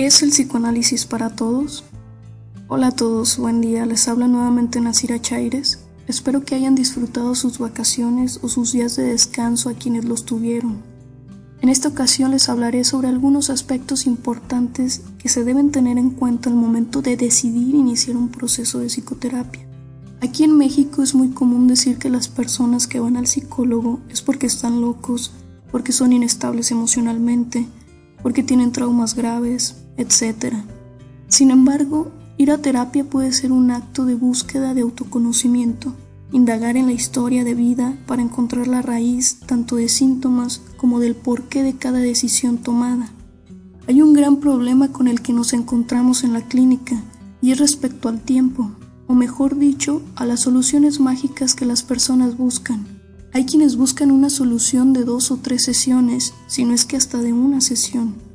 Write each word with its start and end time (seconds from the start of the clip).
¿Es 0.00 0.22
el 0.22 0.30
psicoanálisis 0.30 1.04
para 1.04 1.28
todos? 1.28 1.84
Hola 2.68 2.86
a 2.86 2.90
todos, 2.90 3.36
buen 3.36 3.60
día, 3.60 3.84
les 3.84 4.08
habla 4.08 4.28
nuevamente 4.28 4.80
Nasira 4.80 5.20
Chaires. 5.20 5.80
Espero 6.08 6.42
que 6.42 6.54
hayan 6.54 6.74
disfrutado 6.74 7.34
sus 7.34 7.58
vacaciones 7.58 8.40
o 8.42 8.48
sus 8.48 8.72
días 8.72 8.96
de 8.96 9.02
descanso 9.02 9.68
a 9.68 9.74
quienes 9.74 10.06
los 10.06 10.24
tuvieron. 10.24 10.78
En 11.60 11.68
esta 11.68 11.88
ocasión 11.88 12.30
les 12.30 12.48
hablaré 12.48 12.82
sobre 12.84 13.08
algunos 13.08 13.50
aspectos 13.50 14.06
importantes 14.06 15.02
que 15.18 15.28
se 15.28 15.44
deben 15.44 15.70
tener 15.70 15.98
en 15.98 16.08
cuenta 16.08 16.48
al 16.48 16.56
momento 16.56 17.02
de 17.02 17.18
decidir 17.18 17.74
iniciar 17.74 18.16
un 18.16 18.30
proceso 18.30 18.78
de 18.78 18.86
psicoterapia. 18.86 19.68
Aquí 20.22 20.44
en 20.44 20.56
México 20.56 21.02
es 21.02 21.14
muy 21.14 21.28
común 21.28 21.68
decir 21.68 21.98
que 21.98 22.08
las 22.08 22.28
personas 22.28 22.86
que 22.86 23.00
van 23.00 23.18
al 23.18 23.26
psicólogo 23.26 24.00
es 24.08 24.22
porque 24.22 24.46
están 24.46 24.80
locos, 24.80 25.32
porque 25.70 25.92
son 25.92 26.14
inestables 26.14 26.70
emocionalmente, 26.70 27.68
porque 28.22 28.42
tienen 28.42 28.72
traumas 28.72 29.14
graves, 29.14 29.76
etc. 30.00 30.54
Sin 31.28 31.50
embargo, 31.50 32.10
ir 32.36 32.50
a 32.50 32.58
terapia 32.58 33.04
puede 33.04 33.32
ser 33.32 33.52
un 33.52 33.70
acto 33.70 34.04
de 34.04 34.14
búsqueda 34.14 34.74
de 34.74 34.80
autoconocimiento, 34.80 35.94
indagar 36.32 36.76
en 36.76 36.86
la 36.86 36.92
historia 36.92 37.44
de 37.44 37.54
vida 37.54 37.96
para 38.06 38.22
encontrar 38.22 38.66
la 38.66 38.82
raíz 38.82 39.40
tanto 39.46 39.76
de 39.76 39.88
síntomas 39.88 40.60
como 40.76 41.00
del 41.00 41.14
porqué 41.14 41.62
de 41.62 41.74
cada 41.74 41.98
decisión 41.98 42.58
tomada. 42.58 43.10
Hay 43.86 44.02
un 44.02 44.12
gran 44.12 44.36
problema 44.36 44.92
con 44.92 45.08
el 45.08 45.20
que 45.20 45.32
nos 45.32 45.52
encontramos 45.52 46.22
en 46.22 46.32
la 46.32 46.42
clínica 46.42 47.02
y 47.42 47.50
es 47.50 47.58
respecto 47.58 48.08
al 48.08 48.20
tiempo, 48.20 48.70
o 49.06 49.14
mejor 49.14 49.58
dicho, 49.58 50.02
a 50.14 50.24
las 50.24 50.40
soluciones 50.40 51.00
mágicas 51.00 51.54
que 51.54 51.66
las 51.66 51.82
personas 51.82 52.36
buscan. 52.36 52.86
Hay 53.32 53.46
quienes 53.46 53.76
buscan 53.76 54.10
una 54.10 54.30
solución 54.30 54.92
de 54.92 55.04
dos 55.04 55.30
o 55.30 55.38
tres 55.38 55.64
sesiones, 55.64 56.34
si 56.46 56.64
no 56.64 56.74
es 56.74 56.84
que 56.84 56.96
hasta 56.96 57.18
de 57.18 57.32
una 57.32 57.60
sesión. 57.60 58.29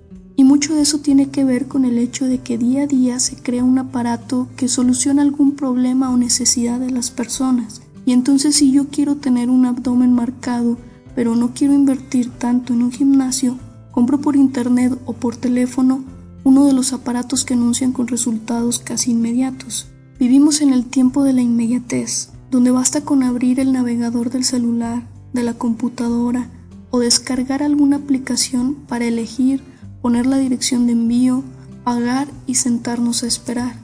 Mucho 0.45 0.75
de 0.75 0.81
eso 0.81 0.99
tiene 0.99 1.29
que 1.29 1.43
ver 1.43 1.67
con 1.67 1.85
el 1.85 1.97
hecho 1.97 2.25
de 2.27 2.37
que 2.37 2.59
día 2.59 2.83
a 2.83 2.85
día 2.85 3.19
se 3.19 3.35
crea 3.35 3.63
un 3.63 3.79
aparato 3.79 4.47
que 4.55 4.67
soluciona 4.67 5.23
algún 5.23 5.55
problema 5.55 6.11
o 6.11 6.17
necesidad 6.17 6.79
de 6.79 6.91
las 6.91 7.09
personas. 7.09 7.81
Y 8.05 8.13
entonces 8.13 8.55
si 8.55 8.71
yo 8.71 8.89
quiero 8.89 9.15
tener 9.15 9.49
un 9.49 9.65
abdomen 9.65 10.13
marcado, 10.13 10.77
pero 11.15 11.35
no 11.35 11.55
quiero 11.55 11.73
invertir 11.73 12.29
tanto 12.29 12.73
en 12.73 12.83
un 12.83 12.91
gimnasio, 12.91 13.57
compro 13.91 14.21
por 14.21 14.35
internet 14.35 14.95
o 15.07 15.13
por 15.13 15.35
teléfono 15.35 16.03
uno 16.43 16.65
de 16.65 16.73
los 16.73 16.93
aparatos 16.93 17.43
que 17.43 17.55
anuncian 17.55 17.91
con 17.91 18.07
resultados 18.07 18.77
casi 18.77 19.13
inmediatos. 19.13 19.87
Vivimos 20.19 20.61
en 20.61 20.73
el 20.73 20.85
tiempo 20.85 21.23
de 21.23 21.33
la 21.33 21.41
inmediatez, 21.41 22.29
donde 22.51 22.69
basta 22.69 23.01
con 23.01 23.23
abrir 23.23 23.59
el 23.59 23.73
navegador 23.73 24.29
del 24.29 24.43
celular, 24.43 25.07
de 25.33 25.41
la 25.41 25.55
computadora 25.55 26.51
o 26.91 26.99
descargar 26.99 27.63
alguna 27.63 27.97
aplicación 27.97 28.75
para 28.87 29.05
elegir 29.05 29.63
poner 30.05 30.27
la 30.27 30.37
dirección 30.37 30.85
de 30.85 30.91
envío, 30.91 31.43
pagar 31.83 32.27
y 32.45 32.53
sentarnos 32.53 33.23
a 33.23 33.25
esperar. 33.25 33.79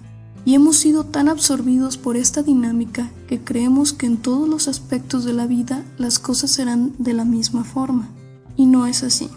Y 0.45 0.53
hemos 0.53 0.77
sido 0.77 1.03
tan 1.03 1.27
absorbidos 1.27 1.97
por 1.97 2.15
esta 2.15 2.43
dinámica 2.43 3.09
que 3.27 3.39
creemos 3.39 3.91
que 3.91 4.05
en 4.05 4.17
todos 4.17 4.47
los 4.47 4.67
aspectos 4.67 5.25
de 5.25 5.33
la 5.33 5.47
vida 5.47 5.83
las 5.97 6.19
cosas 6.19 6.51
serán 6.51 6.93
de 6.99 7.13
la 7.13 7.25
misma 7.25 7.63
forma. 7.63 8.07
Y 8.55 8.67
no 8.67 8.85
es 8.85 9.01
así. 9.01 9.31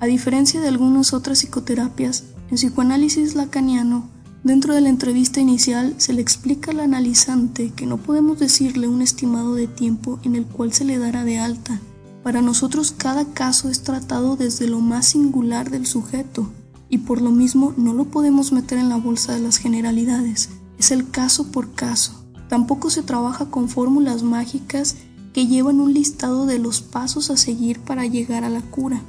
A 0.00 0.06
diferencia 0.06 0.60
de 0.60 0.66
algunas 0.66 1.12
otras 1.12 1.38
psicoterapias, 1.38 2.24
en 2.50 2.56
psicoanálisis 2.56 3.36
lacaniano, 3.36 4.08
dentro 4.42 4.74
de 4.74 4.80
la 4.80 4.88
entrevista 4.88 5.40
inicial 5.40 5.94
se 5.98 6.14
le 6.14 6.20
explica 6.20 6.72
al 6.72 6.80
analizante 6.80 7.70
que 7.76 7.86
no 7.86 7.98
podemos 7.98 8.40
decirle 8.40 8.88
un 8.88 9.02
estimado 9.02 9.54
de 9.54 9.68
tiempo 9.68 10.18
en 10.24 10.34
el 10.34 10.46
cual 10.46 10.72
se 10.72 10.84
le 10.84 10.98
dará 10.98 11.22
de 11.22 11.38
alta, 11.38 11.80
para 12.24 12.40
nosotros 12.40 12.90
cada 12.96 13.26
caso 13.26 13.68
es 13.68 13.82
tratado 13.82 14.36
desde 14.36 14.66
lo 14.66 14.80
más 14.80 15.08
singular 15.08 15.70
del 15.70 15.86
sujeto 15.86 16.50
y 16.88 16.98
por 16.98 17.20
lo 17.20 17.30
mismo 17.30 17.74
no 17.76 17.92
lo 17.92 18.06
podemos 18.06 18.50
meter 18.50 18.78
en 18.78 18.88
la 18.88 18.96
bolsa 18.96 19.34
de 19.34 19.40
las 19.40 19.58
generalidades. 19.58 20.48
Es 20.78 20.90
el 20.90 21.10
caso 21.10 21.52
por 21.52 21.74
caso. 21.74 22.24
Tampoco 22.48 22.88
se 22.88 23.02
trabaja 23.02 23.50
con 23.50 23.68
fórmulas 23.68 24.22
mágicas 24.22 24.96
que 25.34 25.46
llevan 25.46 25.80
un 25.80 25.92
listado 25.92 26.46
de 26.46 26.58
los 26.58 26.80
pasos 26.80 27.28
a 27.28 27.36
seguir 27.36 27.80
para 27.80 28.06
llegar 28.06 28.42
a 28.42 28.48
la 28.48 28.62
cura. 28.62 29.02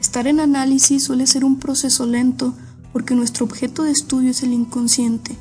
Estar 0.00 0.28
en 0.28 0.38
análisis 0.38 1.02
suele 1.02 1.26
ser 1.26 1.44
un 1.44 1.58
proceso 1.58 2.06
lento 2.06 2.54
porque 2.92 3.16
nuestro 3.16 3.46
objeto 3.46 3.82
de 3.82 3.90
estudio 3.90 4.30
es 4.30 4.44
el 4.44 4.52
inconsciente 4.52 5.36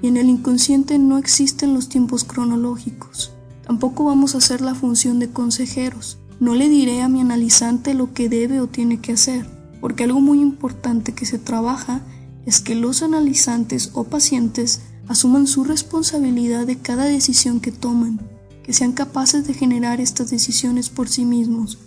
y 0.00 0.08
en 0.08 0.16
el 0.16 0.30
inconsciente 0.30 0.98
no 0.98 1.18
existen 1.18 1.74
los 1.74 1.90
tiempos 1.90 2.24
cronológicos. 2.24 3.32
Tampoco 3.66 4.04
vamos 4.04 4.34
a 4.34 4.38
hacer 4.38 4.62
la 4.62 4.74
función 4.74 5.18
de 5.18 5.28
consejeros. 5.28 6.19
No 6.40 6.54
le 6.54 6.70
diré 6.70 7.02
a 7.02 7.08
mi 7.08 7.20
analizante 7.20 7.92
lo 7.92 8.14
que 8.14 8.30
debe 8.30 8.60
o 8.60 8.66
tiene 8.66 8.98
que 8.98 9.12
hacer, 9.12 9.46
porque 9.82 10.04
algo 10.04 10.22
muy 10.22 10.40
importante 10.40 11.12
que 11.12 11.26
se 11.26 11.38
trabaja 11.38 12.00
es 12.46 12.60
que 12.60 12.74
los 12.74 13.02
analizantes 13.02 13.90
o 13.92 14.04
pacientes 14.04 14.80
asuman 15.06 15.46
su 15.46 15.64
responsabilidad 15.64 16.66
de 16.66 16.78
cada 16.78 17.04
decisión 17.04 17.60
que 17.60 17.72
toman, 17.72 18.20
que 18.62 18.72
sean 18.72 18.92
capaces 18.92 19.46
de 19.46 19.52
generar 19.52 20.00
estas 20.00 20.30
decisiones 20.30 20.88
por 20.88 21.10
sí 21.10 21.26
mismos, 21.26 21.78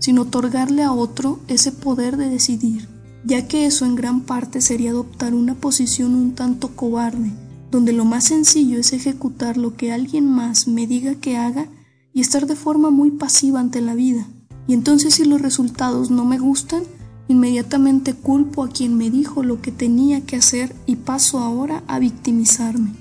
sin 0.00 0.18
otorgarle 0.18 0.82
a 0.82 0.92
otro 0.92 1.38
ese 1.46 1.70
poder 1.70 2.16
de 2.16 2.30
decidir, 2.30 2.88
ya 3.24 3.46
que 3.46 3.64
eso 3.64 3.84
en 3.84 3.94
gran 3.94 4.22
parte 4.22 4.60
sería 4.60 4.90
adoptar 4.90 5.34
una 5.34 5.54
posición 5.54 6.16
un 6.16 6.34
tanto 6.34 6.74
cobarde, 6.74 7.30
donde 7.70 7.92
lo 7.92 8.04
más 8.04 8.24
sencillo 8.24 8.80
es 8.80 8.92
ejecutar 8.92 9.56
lo 9.56 9.76
que 9.76 9.92
alguien 9.92 10.26
más 10.26 10.66
me 10.66 10.88
diga 10.88 11.14
que 11.14 11.36
haga 11.36 11.68
y 12.12 12.20
estar 12.20 12.46
de 12.46 12.56
forma 12.56 12.90
muy 12.90 13.10
pasiva 13.10 13.60
ante 13.60 13.80
la 13.80 13.94
vida. 13.94 14.26
Y 14.66 14.74
entonces 14.74 15.14
si 15.14 15.24
los 15.24 15.40
resultados 15.40 16.10
no 16.10 16.24
me 16.24 16.38
gustan, 16.38 16.82
inmediatamente 17.28 18.14
culpo 18.14 18.64
a 18.64 18.68
quien 18.68 18.96
me 18.96 19.10
dijo 19.10 19.42
lo 19.42 19.60
que 19.60 19.72
tenía 19.72 20.20
que 20.22 20.36
hacer 20.36 20.74
y 20.86 20.96
paso 20.96 21.38
ahora 21.38 21.82
a 21.86 21.98
victimizarme. 21.98 22.92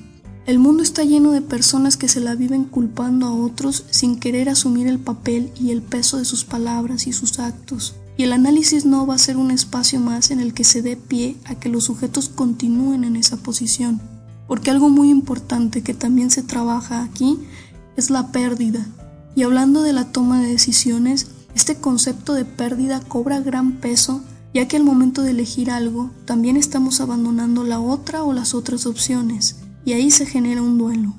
El 0.46 0.58
mundo 0.58 0.82
está 0.82 1.04
lleno 1.04 1.32
de 1.32 1.42
personas 1.42 1.96
que 1.96 2.08
se 2.08 2.20
la 2.20 2.34
viven 2.34 2.64
culpando 2.64 3.28
a 3.28 3.34
otros 3.34 3.86
sin 3.92 4.20
querer 4.20 4.50
asumir 4.50 4.88
el 4.88 4.98
papel 4.98 5.52
y 5.60 5.70
el 5.70 5.84
peso 5.84 6.18
de 6.18 6.26
sus 6.26 6.44
palabras 6.44 7.06
y 7.06 7.14
sus 7.14 7.38
actos. 7.38 7.96
Y 8.18 8.24
el 8.24 8.34
análisis 8.34 8.84
no 8.84 9.06
va 9.06 9.14
a 9.16 9.20
ser 9.20 9.38
un 9.38 9.52
espacio 9.52 10.00
más 10.00 10.32
en 10.32 10.40
el 10.40 10.54
que 10.54 10.64
se 10.64 10.82
dé 10.82 10.98
pie 10.98 11.38
a 11.46 11.56
que 11.56 11.70
los 11.70 11.84
sujetos 11.84 12.30
continúen 12.30 13.04
en 13.04 13.16
esa 13.16 13.38
posición. 13.38 14.02
Porque 14.48 14.72
algo 14.72 14.90
muy 14.90 15.12
importante 15.12 15.84
que 15.84 15.94
también 15.94 16.32
se 16.32 16.42
trabaja 16.42 17.04
aquí 17.04 17.38
es 17.96 18.10
la 18.10 18.32
pérdida, 18.32 18.88
y 19.36 19.44
hablando 19.44 19.82
de 19.84 19.94
la 19.94 20.12
toma 20.12 20.42
de 20.42 20.48
decisiones, 20.48 21.28
este 21.56 21.76
concepto 21.76 22.34
de 22.34 22.46
pérdida 22.46 23.00
cobra 23.00 23.40
gran 23.40 23.74
peso 23.74 24.22
ya 24.54 24.68
que 24.68 24.78
al 24.78 24.84
momento 24.84 25.22
de 25.22 25.32
elegir 25.32 25.70
algo 25.70 26.10
también 26.26 26.58
estamos 26.58 27.02
abandonando 27.02 27.64
la 27.64 27.80
otra 27.80 28.24
o 28.24 28.34
las 28.34 28.54
otras 28.54 28.86
opciones 28.86 29.58
y 29.86 29.94
ahí 29.94 30.12
se 30.12 30.26
genera 30.26 30.62
un 30.62 30.78
duelo. 30.78 31.14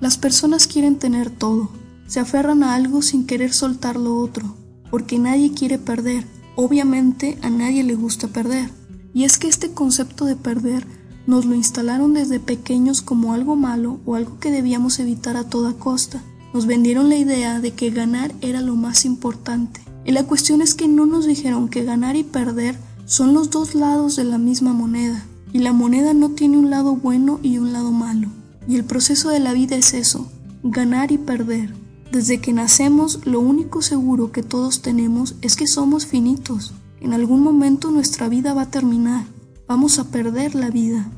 Las 0.00 0.18
personas 0.18 0.66
quieren 0.66 0.96
tener 0.96 1.30
todo, 1.30 1.70
se 2.06 2.20
aferran 2.20 2.62
a 2.62 2.74
algo 2.74 3.02
sin 3.02 3.26
querer 3.26 3.52
soltar 3.52 3.96
lo 3.96 4.18
otro, 4.18 4.56
porque 4.90 5.18
nadie 5.18 5.52
quiere 5.52 5.78
perder, 5.78 6.26
obviamente 6.54 7.38
a 7.42 7.50
nadie 7.50 7.82
le 7.82 7.94
gusta 7.94 8.28
perder. 8.28 8.70
Y 9.12 9.24
es 9.24 9.38
que 9.38 9.48
este 9.48 9.72
concepto 9.72 10.24
de 10.26 10.36
perder 10.36 10.86
nos 11.26 11.44
lo 11.44 11.54
instalaron 11.54 12.14
desde 12.14 12.38
pequeños 12.38 13.00
como 13.00 13.32
algo 13.32 13.56
malo 13.56 13.98
o 14.04 14.14
algo 14.14 14.38
que 14.38 14.50
debíamos 14.50 14.98
evitar 14.98 15.36
a 15.36 15.44
toda 15.44 15.72
costa. 15.72 16.22
Nos 16.52 16.66
vendieron 16.66 17.08
la 17.08 17.16
idea 17.16 17.60
de 17.60 17.72
que 17.72 17.90
ganar 17.90 18.34
era 18.40 18.60
lo 18.60 18.76
más 18.76 19.04
importante. 19.04 19.80
Y 20.04 20.12
la 20.12 20.24
cuestión 20.24 20.62
es 20.62 20.74
que 20.74 20.88
no 20.88 21.06
nos 21.06 21.26
dijeron 21.26 21.68
que 21.68 21.84
ganar 21.84 22.16
y 22.16 22.22
perder 22.22 22.76
son 23.06 23.34
los 23.34 23.50
dos 23.50 23.74
lados 23.74 24.16
de 24.16 24.24
la 24.24 24.38
misma 24.38 24.72
moneda. 24.72 25.24
Y 25.52 25.58
la 25.58 25.72
moneda 25.72 26.14
no 26.14 26.30
tiene 26.30 26.58
un 26.58 26.70
lado 26.70 26.96
bueno 26.96 27.40
y 27.42 27.58
un 27.58 27.72
lado 27.72 27.92
malo. 27.92 28.28
Y 28.68 28.76
el 28.76 28.84
proceso 28.84 29.30
de 29.30 29.40
la 29.40 29.52
vida 29.52 29.76
es 29.76 29.94
eso, 29.94 30.28
ganar 30.62 31.12
y 31.12 31.18
perder. 31.18 31.72
Desde 32.10 32.40
que 32.40 32.52
nacemos, 32.52 33.20
lo 33.24 33.40
único 33.40 33.82
seguro 33.82 34.32
que 34.32 34.42
todos 34.42 34.82
tenemos 34.82 35.34
es 35.42 35.56
que 35.56 35.66
somos 35.66 36.06
finitos. 36.06 36.72
En 37.00 37.12
algún 37.12 37.42
momento 37.42 37.90
nuestra 37.90 38.28
vida 38.28 38.54
va 38.54 38.62
a 38.62 38.70
terminar. 38.70 39.24
Vamos 39.68 39.98
a 39.98 40.04
perder 40.04 40.54
la 40.54 40.70
vida. 40.70 41.10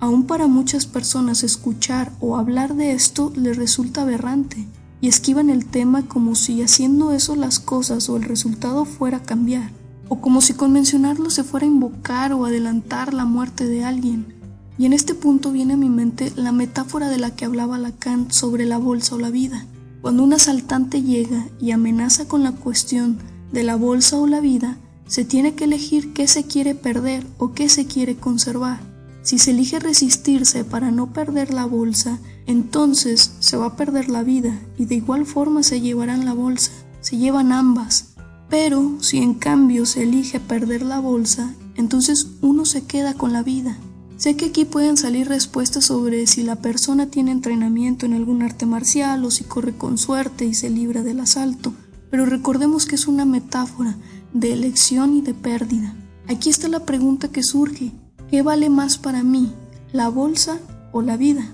Aún 0.00 0.24
para 0.24 0.46
muchas 0.46 0.86
personas 0.86 1.42
escuchar 1.42 2.12
o 2.20 2.36
hablar 2.36 2.76
de 2.76 2.92
esto 2.92 3.32
les 3.34 3.56
resulta 3.56 4.02
aberrante 4.02 4.68
y 5.00 5.08
esquivan 5.08 5.50
el 5.50 5.66
tema 5.66 6.06
como 6.06 6.34
si 6.34 6.62
haciendo 6.62 7.12
eso 7.12 7.34
las 7.34 7.58
cosas 7.58 8.08
o 8.08 8.16
el 8.16 8.22
resultado 8.22 8.84
fuera 8.84 9.22
cambiar, 9.22 9.70
o 10.08 10.20
como 10.20 10.40
si 10.40 10.54
con 10.54 10.72
mencionarlo 10.72 11.30
se 11.30 11.42
fuera 11.44 11.66
a 11.66 11.70
invocar 11.70 12.32
o 12.32 12.44
adelantar 12.44 13.12
la 13.12 13.24
muerte 13.24 13.66
de 13.66 13.84
alguien. 13.84 14.34
Y 14.78 14.86
en 14.86 14.92
este 14.92 15.14
punto 15.14 15.50
viene 15.50 15.74
a 15.74 15.76
mi 15.76 15.90
mente 15.90 16.32
la 16.36 16.52
metáfora 16.52 17.08
de 17.08 17.18
la 17.18 17.34
que 17.34 17.44
hablaba 17.44 17.78
Lacan 17.78 18.30
sobre 18.30 18.64
la 18.66 18.78
bolsa 18.78 19.16
o 19.16 19.18
la 19.18 19.30
vida. 19.30 19.66
Cuando 20.00 20.22
un 20.22 20.32
asaltante 20.32 21.02
llega 21.02 21.48
y 21.60 21.72
amenaza 21.72 22.28
con 22.28 22.44
la 22.44 22.52
cuestión 22.52 23.18
de 23.50 23.64
la 23.64 23.74
bolsa 23.74 24.20
o 24.20 24.28
la 24.28 24.40
vida, 24.40 24.78
se 25.08 25.24
tiene 25.24 25.54
que 25.54 25.64
elegir 25.64 26.12
qué 26.12 26.28
se 26.28 26.44
quiere 26.44 26.76
perder 26.76 27.26
o 27.38 27.52
qué 27.52 27.68
se 27.68 27.86
quiere 27.86 28.14
conservar. 28.14 28.78
Si 29.22 29.38
se 29.38 29.50
elige 29.50 29.78
resistirse 29.78 30.64
para 30.64 30.90
no 30.90 31.12
perder 31.12 31.52
la 31.52 31.66
bolsa, 31.66 32.18
entonces 32.46 33.32
se 33.40 33.56
va 33.56 33.66
a 33.66 33.76
perder 33.76 34.08
la 34.08 34.22
vida 34.22 34.58
y 34.78 34.86
de 34.86 34.94
igual 34.96 35.26
forma 35.26 35.62
se 35.62 35.80
llevarán 35.80 36.24
la 36.24 36.32
bolsa, 36.32 36.72
se 37.00 37.16
llevan 37.16 37.52
ambas. 37.52 38.14
Pero 38.48 38.96
si 39.00 39.18
en 39.18 39.34
cambio 39.34 39.84
se 39.84 40.04
elige 40.04 40.40
perder 40.40 40.82
la 40.82 41.00
bolsa, 41.00 41.54
entonces 41.76 42.28
uno 42.40 42.64
se 42.64 42.84
queda 42.84 43.14
con 43.14 43.32
la 43.32 43.42
vida. 43.42 43.76
Sé 44.16 44.36
que 44.36 44.46
aquí 44.46 44.64
pueden 44.64 44.96
salir 44.96 45.28
respuestas 45.28 45.84
sobre 45.84 46.26
si 46.26 46.42
la 46.42 46.56
persona 46.56 47.06
tiene 47.06 47.30
entrenamiento 47.30 48.04
en 48.04 48.14
algún 48.14 48.42
arte 48.42 48.66
marcial 48.66 49.24
o 49.24 49.30
si 49.30 49.44
corre 49.44 49.76
con 49.76 49.96
suerte 49.96 50.44
y 50.44 50.54
se 50.54 50.70
libra 50.70 51.02
del 51.04 51.20
asalto, 51.20 51.72
pero 52.10 52.26
recordemos 52.26 52.86
que 52.86 52.96
es 52.96 53.06
una 53.06 53.24
metáfora 53.24 53.96
de 54.32 54.52
elección 54.52 55.14
y 55.14 55.20
de 55.20 55.34
pérdida. 55.34 55.94
Aquí 56.26 56.50
está 56.50 56.66
la 56.68 56.84
pregunta 56.84 57.28
que 57.28 57.44
surge, 57.44 57.92
¿qué 58.30 58.42
vale 58.42 58.68
más 58.68 58.98
para 58.98 59.22
mí, 59.22 59.52
la 59.92 60.08
bolsa 60.08 60.58
o 60.92 61.02
la 61.02 61.16
vida? 61.16 61.50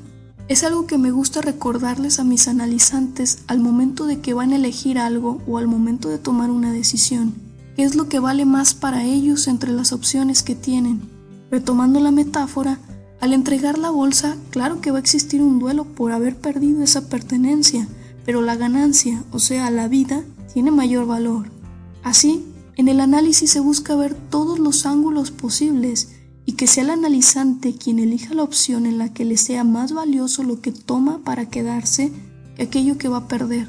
Es 0.48 0.62
algo 0.62 0.86
que 0.86 0.98
me 0.98 1.10
gusta 1.10 1.40
recordarles 1.40 2.18
a 2.18 2.24
mis 2.24 2.48
analizantes 2.48 3.38
al 3.46 3.60
momento 3.60 4.04
de 4.06 4.20
que 4.20 4.34
van 4.34 4.52
a 4.52 4.56
elegir 4.56 4.98
algo 4.98 5.40
o 5.46 5.58
al 5.58 5.66
momento 5.66 6.08
de 6.08 6.18
tomar 6.18 6.50
una 6.50 6.72
decisión. 6.72 7.34
¿Qué 7.76 7.82
es 7.82 7.94
lo 7.94 8.08
que 8.08 8.18
vale 8.18 8.44
más 8.44 8.74
para 8.74 9.04
ellos 9.04 9.48
entre 9.48 9.72
las 9.72 9.92
opciones 9.92 10.42
que 10.42 10.54
tienen? 10.54 11.00
Retomando 11.50 11.98
la 11.98 12.10
metáfora, 12.10 12.78
al 13.20 13.32
entregar 13.32 13.78
la 13.78 13.90
bolsa, 13.90 14.36
claro 14.50 14.82
que 14.82 14.90
va 14.90 14.98
a 14.98 15.00
existir 15.00 15.42
un 15.42 15.58
duelo 15.58 15.84
por 15.84 16.12
haber 16.12 16.36
perdido 16.36 16.82
esa 16.82 17.08
pertenencia, 17.08 17.88
pero 18.26 18.42
la 18.42 18.56
ganancia, 18.56 19.24
o 19.30 19.38
sea, 19.38 19.70
la 19.70 19.88
vida, 19.88 20.22
tiene 20.52 20.70
mayor 20.70 21.06
valor. 21.06 21.50
Así, 22.02 22.44
en 22.76 22.88
el 22.88 23.00
análisis 23.00 23.50
se 23.50 23.60
busca 23.60 23.96
ver 23.96 24.14
todos 24.14 24.58
los 24.58 24.84
ángulos 24.84 25.30
posibles 25.30 26.13
y 26.46 26.52
que 26.52 26.66
sea 26.66 26.84
el 26.84 26.90
analizante 26.90 27.74
quien 27.74 27.98
elija 27.98 28.34
la 28.34 28.42
opción 28.42 28.86
en 28.86 28.98
la 28.98 29.12
que 29.12 29.24
le 29.24 29.36
sea 29.36 29.64
más 29.64 29.92
valioso 29.92 30.42
lo 30.42 30.60
que 30.60 30.72
toma 30.72 31.20
para 31.24 31.48
quedarse 31.48 32.12
que 32.56 32.64
aquello 32.64 32.98
que 32.98 33.08
va 33.08 33.18
a 33.18 33.28
perder. 33.28 33.68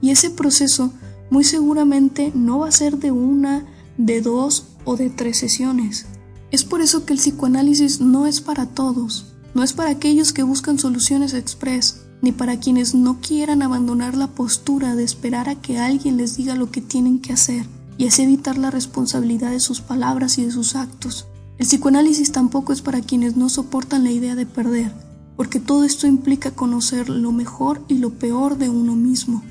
Y 0.00 0.10
ese 0.10 0.30
proceso 0.30 0.92
muy 1.30 1.44
seguramente 1.44 2.32
no 2.34 2.60
va 2.60 2.68
a 2.68 2.72
ser 2.72 2.98
de 2.98 3.10
una, 3.10 3.66
de 3.96 4.20
dos 4.20 4.66
o 4.84 4.96
de 4.96 5.10
tres 5.10 5.38
sesiones. 5.38 6.06
Es 6.50 6.64
por 6.64 6.80
eso 6.80 7.06
que 7.06 7.14
el 7.14 7.18
psicoanálisis 7.18 8.00
no 8.00 8.26
es 8.26 8.40
para 8.40 8.66
todos, 8.66 9.32
no 9.54 9.62
es 9.62 9.72
para 9.72 9.90
aquellos 9.90 10.32
que 10.32 10.42
buscan 10.42 10.78
soluciones 10.78 11.34
express, 11.34 12.02
ni 12.20 12.32
para 12.32 12.58
quienes 12.58 12.94
no 12.94 13.20
quieran 13.20 13.62
abandonar 13.62 14.16
la 14.16 14.28
postura 14.28 14.94
de 14.94 15.04
esperar 15.04 15.48
a 15.48 15.56
que 15.56 15.78
alguien 15.78 16.16
les 16.16 16.36
diga 16.36 16.54
lo 16.54 16.70
que 16.70 16.80
tienen 16.80 17.18
que 17.18 17.32
hacer, 17.32 17.66
y 17.96 18.06
es 18.06 18.18
evitar 18.18 18.58
la 18.58 18.70
responsabilidad 18.70 19.50
de 19.50 19.60
sus 19.60 19.80
palabras 19.80 20.38
y 20.38 20.44
de 20.44 20.52
sus 20.52 20.76
actos. 20.76 21.26
El 21.58 21.66
psicoanálisis 21.66 22.32
tampoco 22.32 22.72
es 22.72 22.82
para 22.82 23.00
quienes 23.00 23.36
no 23.36 23.48
soportan 23.48 24.04
la 24.04 24.10
idea 24.10 24.34
de 24.34 24.46
perder, 24.46 24.92
porque 25.36 25.60
todo 25.60 25.84
esto 25.84 26.06
implica 26.06 26.50
conocer 26.50 27.08
lo 27.08 27.32
mejor 27.32 27.84
y 27.88 27.98
lo 27.98 28.10
peor 28.10 28.58
de 28.58 28.68
uno 28.68 28.96
mismo. 28.96 29.42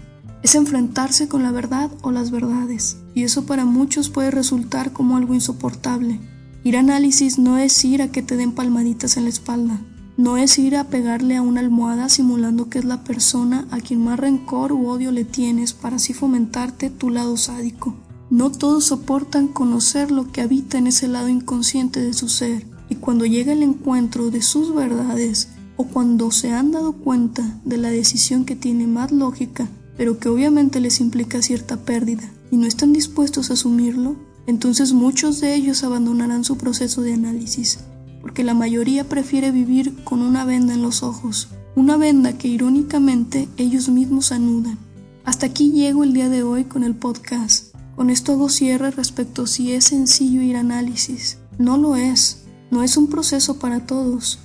Es 0.44 0.56
enfrentarse 0.56 1.27
con 1.27 1.44
la 1.44 1.51
verdad 1.51 1.92
o 2.01 2.12
las 2.12 2.31
verdades, 2.31 2.98
y 3.13 3.24
eso 3.24 3.45
para 3.45 3.65
muchos 3.65 4.09
puede 4.09 4.31
resultar 4.31 4.92
como 4.92 5.18
algo 5.18 5.33
insoportable, 5.33 6.19
Ir 6.63 6.77
a 6.77 6.81
análisis 6.81 7.39
no 7.39 7.57
es 7.57 7.83
ir 7.83 8.03
a 8.03 8.12
que 8.12 8.21
te 8.21 8.38
den 8.38 8.51
palmaditas 8.51 9.18
en 9.18 9.24
la 9.24 9.30
espalda, 9.30 9.81
no 10.15 10.38
es 10.38 10.59
ir 10.59 10.75
a 10.75 10.83
pegarle 10.83 11.36
a 11.36 11.42
una 11.42 11.59
almohada 11.59 12.07
simulando 12.07 12.69
que 12.69 12.77
es 12.77 12.86
la 12.86 13.03
persona 13.03 13.68
a 13.71 13.80
quien 13.80 14.03
más 14.03 14.19
rencor 14.19 14.71
u 14.71 14.88
odio 14.88 15.12
le 15.12 15.24
tienes 15.24 15.74
para 15.74 15.95
así 15.95 16.13
fomentarte 16.13 16.92
tu 16.92 17.09
lado 17.09 17.36
sádico. 17.36 17.95
No 18.31 18.49
todos 18.49 18.85
soportan 18.85 19.49
conocer 19.49 20.09
lo 20.09 20.31
que 20.31 20.39
habita 20.39 20.77
en 20.77 20.87
ese 20.87 21.09
lado 21.09 21.27
inconsciente 21.27 21.99
de 21.99 22.13
su 22.13 22.29
ser, 22.29 22.65
y 22.87 22.95
cuando 22.95 23.25
llega 23.25 23.51
el 23.51 23.61
encuentro 23.61 24.31
de 24.31 24.41
sus 24.41 24.73
verdades, 24.73 25.49
o 25.75 25.83
cuando 25.83 26.31
se 26.31 26.53
han 26.53 26.71
dado 26.71 26.93
cuenta 26.93 27.59
de 27.65 27.75
la 27.75 27.89
decisión 27.89 28.45
que 28.45 28.55
tiene 28.55 28.87
más 28.87 29.11
lógica, 29.11 29.67
pero 29.97 30.17
que 30.17 30.29
obviamente 30.29 30.79
les 30.79 31.01
implica 31.01 31.41
cierta 31.41 31.75
pérdida, 31.75 32.23
y 32.51 32.55
no 32.55 32.67
están 32.67 32.93
dispuestos 32.93 33.49
a 33.49 33.55
asumirlo, 33.55 34.15
entonces 34.47 34.93
muchos 34.93 35.41
de 35.41 35.53
ellos 35.53 35.83
abandonarán 35.83 36.45
su 36.45 36.55
proceso 36.55 37.01
de 37.01 37.13
análisis, 37.13 37.79
porque 38.21 38.45
la 38.45 38.53
mayoría 38.53 39.09
prefiere 39.09 39.51
vivir 39.51 40.05
con 40.05 40.21
una 40.21 40.45
venda 40.45 40.73
en 40.73 40.81
los 40.81 41.03
ojos, 41.03 41.49
una 41.75 41.97
venda 41.97 42.37
que 42.37 42.47
irónicamente 42.47 43.49
ellos 43.57 43.89
mismos 43.89 44.31
anudan. 44.31 44.77
Hasta 45.25 45.47
aquí 45.47 45.73
llego 45.73 46.05
el 46.05 46.13
día 46.13 46.29
de 46.29 46.43
hoy 46.43 46.63
con 46.63 46.85
el 46.85 46.95
podcast. 46.95 47.70
Con 47.95 48.09
esto 48.09 48.33
hago 48.33 48.49
cierre 48.49 48.91
respecto 48.91 49.47
si 49.47 49.73
es 49.73 49.85
sencillo 49.85 50.41
ir 50.41 50.55
a 50.55 50.61
análisis. 50.61 51.38
No 51.57 51.77
lo 51.77 51.95
es, 51.95 52.43
no 52.71 52.83
es 52.83 52.97
un 52.97 53.07
proceso 53.07 53.59
para 53.59 53.85
todos. 53.85 54.39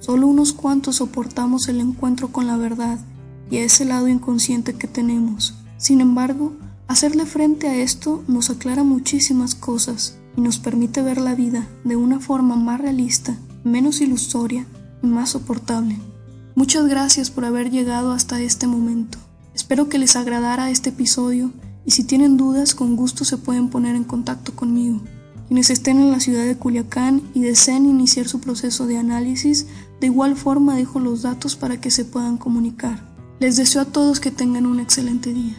Solo 0.00 0.26
unos 0.26 0.52
cuantos 0.52 0.96
soportamos 0.96 1.68
el 1.68 1.80
encuentro 1.80 2.28
con 2.28 2.46
la 2.46 2.56
verdad 2.56 2.98
y 3.50 3.58
a 3.58 3.64
ese 3.64 3.84
lado 3.84 4.08
inconsciente 4.08 4.74
que 4.74 4.86
tenemos. 4.86 5.54
Sin 5.76 6.00
embargo, 6.00 6.52
Hacerle 6.90 7.24
frente 7.24 7.68
a 7.68 7.76
esto 7.76 8.24
nos 8.26 8.50
aclara 8.50 8.82
muchísimas 8.82 9.54
cosas 9.54 10.16
y 10.36 10.40
nos 10.40 10.58
permite 10.58 11.02
ver 11.02 11.18
la 11.18 11.36
vida 11.36 11.68
de 11.84 11.94
una 11.94 12.18
forma 12.18 12.56
más 12.56 12.80
realista, 12.80 13.38
menos 13.62 14.00
ilusoria 14.00 14.66
y 15.00 15.06
más 15.06 15.30
soportable. 15.30 15.96
Muchas 16.56 16.88
gracias 16.88 17.30
por 17.30 17.44
haber 17.44 17.70
llegado 17.70 18.10
hasta 18.10 18.40
este 18.40 18.66
momento. 18.66 19.18
Espero 19.54 19.88
que 19.88 20.00
les 20.00 20.16
agradara 20.16 20.68
este 20.68 20.90
episodio 20.90 21.52
y 21.84 21.92
si 21.92 22.04
tienen 22.04 22.36
dudas 22.36 22.74
con 22.74 22.96
gusto 22.96 23.24
se 23.24 23.36
pueden 23.36 23.68
poner 23.68 23.96
en 23.96 24.04
contacto 24.04 24.54
conmigo. 24.54 25.00
Quienes 25.48 25.70
estén 25.70 25.98
en 25.98 26.12
la 26.12 26.20
ciudad 26.20 26.44
de 26.44 26.56
Culiacán 26.56 27.22
y 27.34 27.40
deseen 27.40 27.86
iniciar 27.86 28.28
su 28.28 28.40
proceso 28.40 28.86
de 28.86 28.98
análisis, 28.98 29.66
de 30.00 30.06
igual 30.06 30.36
forma 30.36 30.76
dejo 30.76 31.00
los 31.00 31.22
datos 31.22 31.56
para 31.56 31.80
que 31.80 31.90
se 31.90 32.04
puedan 32.04 32.38
comunicar. 32.38 33.08
Les 33.40 33.56
deseo 33.56 33.82
a 33.82 33.86
todos 33.86 34.20
que 34.20 34.30
tengan 34.30 34.66
un 34.66 34.80
excelente 34.80 35.32
día. 35.32 35.56